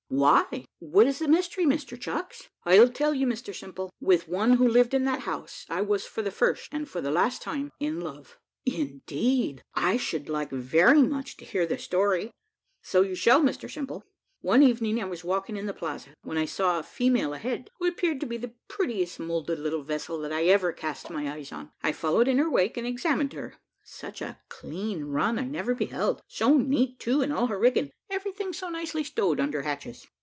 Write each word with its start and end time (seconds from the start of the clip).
"Why, 0.13 0.65
what 0.79 1.07
is 1.07 1.19
the 1.19 1.27
mystery, 1.29 1.65
Mr 1.65 1.97
Chucks?" 1.97 2.49
"I'll 2.65 2.89
tell 2.89 3.13
you, 3.13 3.25
Mr 3.25 3.55
Simple. 3.55 3.89
With 4.01 4.27
one 4.27 4.55
who 4.57 4.67
lived 4.67 4.93
in 4.93 5.05
that 5.05 5.21
house, 5.21 5.65
I 5.69 5.81
was 5.83 6.05
for 6.05 6.21
the 6.21 6.31
first, 6.31 6.67
and 6.73 6.89
for 6.89 6.99
the 6.99 7.11
last 7.13 7.41
time, 7.41 7.71
in 7.79 8.01
love." 8.01 8.37
"Indeed! 8.65 9.63
I 9.73 9.95
should 9.95 10.27
like 10.27 10.51
very 10.51 11.01
much 11.01 11.37
to 11.37 11.45
hear 11.45 11.65
the 11.65 11.77
story." 11.77 12.29
"So 12.81 12.99
you 12.99 13.15
shall, 13.15 13.39
Mr 13.41 13.71
Simple. 13.71 14.03
One 14.41 14.63
evening, 14.63 15.01
I 15.01 15.05
was 15.05 15.23
walking 15.23 15.55
in 15.55 15.65
the 15.65 15.73
Plaza, 15.73 16.09
when 16.25 16.37
I 16.37 16.43
saw 16.43 16.77
a 16.77 16.83
female 16.83 17.33
a 17.33 17.37
head, 17.37 17.69
who 17.79 17.85
appeared 17.87 18.19
to 18.19 18.25
be 18.25 18.35
the 18.35 18.53
prettiest 18.67 19.17
moulded 19.17 19.59
little 19.59 19.81
vessel 19.83 20.17
that 20.19 20.33
I 20.33 20.43
ever 20.47 20.73
cast 20.73 21.09
my 21.09 21.31
eyes 21.33 21.53
on. 21.53 21.71
I 21.81 21.93
followed 21.93 22.27
in 22.27 22.37
her 22.37 22.49
wake, 22.51 22.75
and 22.75 22.85
examined 22.85 23.31
her; 23.31 23.55
such 23.83 24.21
a 24.21 24.39
clean 24.47 25.03
run 25.05 25.39
I 25.39 25.45
never 25.45 25.73
beheld 25.73 26.21
so 26.27 26.55
neat, 26.57 26.99
too, 26.99 27.21
in 27.23 27.31
all 27.31 27.47
her 27.47 27.57
rigging 27.57 27.91
everything 28.11 28.53
so 28.53 28.69
nicely 28.69 29.03
stowed 29.03 29.39
under 29.39 29.63
hatches. 29.63 30.07